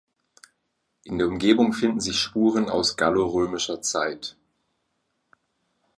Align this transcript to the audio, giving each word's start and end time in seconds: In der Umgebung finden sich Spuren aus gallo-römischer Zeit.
In 1.03 1.19
der 1.19 1.27
Umgebung 1.27 1.73
finden 1.73 1.99
sich 1.99 2.17
Spuren 2.17 2.71
aus 2.71 2.97
gallo-römischer 2.97 3.83
Zeit. 3.83 4.35